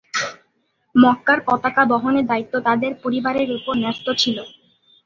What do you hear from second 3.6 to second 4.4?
ন্যস্ত ছিল।